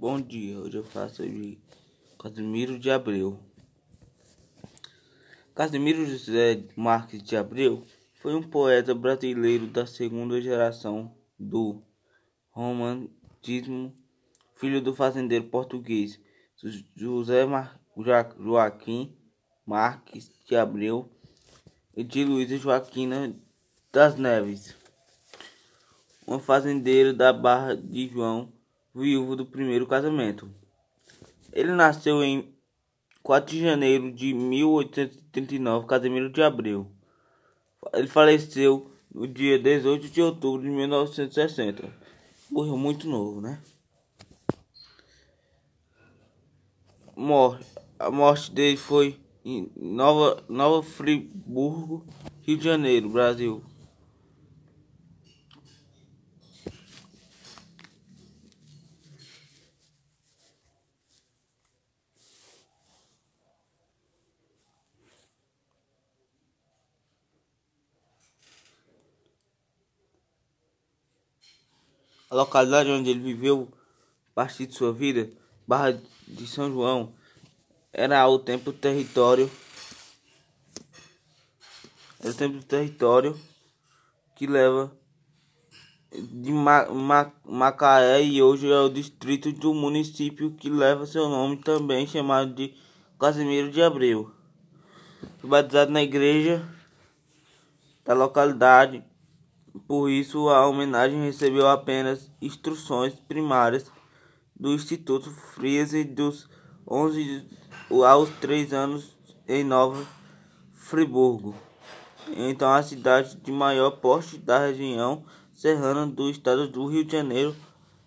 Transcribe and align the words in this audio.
Bom 0.00 0.20
dia, 0.20 0.56
hoje 0.56 0.76
eu 0.76 0.84
faço 0.84 1.16
sobre 1.16 1.60
Casimiro 2.22 2.78
de 2.78 2.88
Abreu. 2.88 3.36
Casimiro 5.56 6.06
José 6.06 6.62
Marques 6.76 7.20
de 7.20 7.36
Abreu 7.36 7.84
foi 8.22 8.32
um 8.32 8.42
poeta 8.44 8.94
brasileiro 8.94 9.66
da 9.66 9.86
segunda 9.88 10.40
geração 10.40 11.12
do 11.36 11.82
romantismo, 12.52 13.92
filho 14.54 14.80
do 14.80 14.94
fazendeiro 14.94 15.46
português 15.46 16.20
José 16.94 17.44
Mar 17.44 17.80
Joaquim 18.38 19.12
Marques 19.66 20.30
de 20.46 20.54
Abreu 20.54 21.10
e 21.96 22.04
de 22.04 22.24
Luísa 22.24 22.56
Joaquina 22.56 23.34
das 23.92 24.14
Neves, 24.14 24.76
uma 26.24 26.38
fazendeira 26.38 27.12
da 27.12 27.32
Barra 27.32 27.74
de 27.74 28.06
João 28.06 28.56
viúvo 28.98 29.36
do 29.36 29.46
primeiro 29.46 29.86
casamento. 29.86 30.50
Ele 31.52 31.72
nasceu 31.72 32.22
em 32.22 32.54
4 33.22 33.54
de 33.54 33.62
janeiro 33.62 34.12
de 34.12 34.34
1839, 34.34 35.86
Casimiro 35.86 36.30
de 36.30 36.42
Abreu. 36.42 36.90
Ele 37.94 38.08
faleceu 38.08 38.90
no 39.14 39.26
dia 39.26 39.58
18 39.58 40.08
de 40.08 40.22
outubro 40.22 40.62
de 40.62 40.68
1960. 40.68 41.92
Morreu 42.50 42.76
muito 42.76 43.08
novo, 43.08 43.40
né? 43.40 43.60
A 47.98 48.10
morte 48.10 48.52
dele 48.52 48.76
foi 48.76 49.18
em 49.44 49.70
Nova, 49.76 50.44
Nova 50.48 50.82
Friburgo, 50.82 52.06
Rio 52.42 52.56
de 52.56 52.64
Janeiro, 52.64 53.08
Brasil. 53.08 53.62
A 72.30 72.34
localidade 72.34 72.90
onde 72.90 73.10
ele 73.10 73.20
viveu 73.20 73.72
parte 74.34 74.66
de 74.66 74.74
sua 74.74 74.92
vida, 74.92 75.30
Barra 75.66 76.00
de 76.26 76.46
São 76.46 76.70
João, 76.70 77.14
era 77.92 78.20
ao 78.20 78.38
tempo 78.38 78.72
território 78.72 79.50
era 82.20 82.30
o 82.30 82.34
tempo 82.34 82.64
território 82.64 83.38
que 84.34 84.46
leva 84.46 84.92
de 86.10 86.50
Ma 86.50 86.86
Ma 86.86 87.32
Macaé 87.44 88.22
e 88.22 88.42
hoje 88.42 88.70
é 88.70 88.80
o 88.80 88.88
distrito 88.88 89.52
do 89.52 89.72
município 89.72 90.50
que 90.50 90.68
leva 90.68 91.06
seu 91.06 91.28
nome 91.28 91.58
também 91.58 92.06
chamado 92.06 92.52
de 92.54 92.74
Casimiro 93.18 93.70
de 93.70 93.80
Abreu. 93.80 94.32
Foi 95.38 95.48
batizado 95.48 95.92
na 95.92 96.02
igreja 96.02 96.68
da 98.04 98.14
localidade 98.14 99.04
por 99.78 100.10
isso, 100.10 100.48
a 100.48 100.66
homenagem 100.66 101.22
recebeu 101.22 101.68
apenas 101.68 102.30
instruções 102.40 103.14
primárias 103.14 103.90
do 104.58 104.72
Instituto 104.72 105.30
Friese 105.30 106.04
dos 106.04 106.48
11 106.86 107.46
aos 108.06 108.30
3 108.40 108.72
anos 108.72 109.16
em 109.46 109.62
Nova 109.62 110.04
Friburgo. 110.72 111.54
Então, 112.28 112.72
a 112.72 112.82
cidade 112.82 113.36
de 113.36 113.52
maior 113.52 113.90
porte 113.92 114.38
da 114.38 114.66
região 114.66 115.24
serrana 115.54 116.06
do 116.06 116.28
estado 116.28 116.68
do 116.68 116.86
Rio 116.86 117.04
de 117.04 117.12
Janeiro 117.12 117.54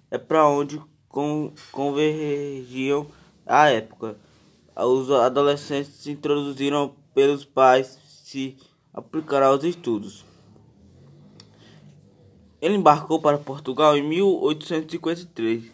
é 0.10 0.18
para 0.18 0.48
onde 0.48 0.82
convergiam 1.72 3.08
à 3.46 3.70
época. 3.70 4.18
Os 4.76 5.12
adolescentes 5.12 5.94
se 5.96 6.12
introduziram 6.12 6.96
pelos 7.14 7.44
pais 7.44 8.00
se 8.24 8.58
aplicar 8.94 9.44
aos 9.44 9.64
estudos. 9.64 10.31
Ele 12.62 12.76
embarcou 12.76 13.20
para 13.20 13.40
Portugal 13.40 13.98
em 13.98 14.04
1853, 14.04 15.72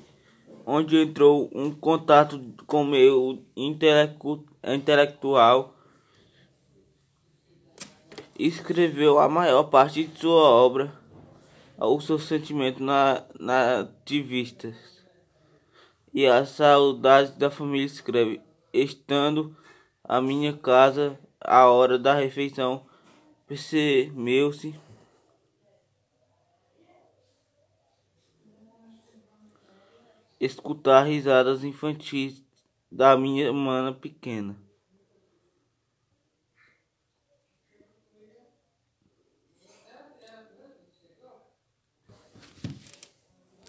onde 0.65 0.95
entrou 0.95 1.49
em 1.53 1.69
contato 1.71 2.41
com 2.65 2.85
meio 2.85 3.43
intelectual. 4.63 5.73
E 8.39 8.47
escreveu 8.47 9.19
a 9.19 9.27
maior 9.27 9.63
parte 9.63 10.05
de 10.05 10.17
sua 10.17 10.47
obra, 10.49 10.93
o 11.77 11.99
seu 11.99 12.17
sentimento 12.17 12.81
na, 12.81 13.23
nativistas. 13.37 14.75
E 16.13 16.25
a 16.25 16.45
saudade 16.45 17.33
da 17.33 17.51
família 17.51 17.85
escreve, 17.85 18.39
estando 18.71 19.53
a 20.03 20.21
minha 20.21 20.53
casa 20.53 21.19
a 21.41 21.65
hora 21.69 21.99
da 21.99 22.13
refeição, 22.13 22.85
percebeu-se 23.45 24.73
escutar 30.39 31.05
risadas 31.05 31.63
infantis 31.63 32.43
da 32.91 33.17
minha 33.17 33.51
mana 33.51 33.93
pequena. 33.93 34.55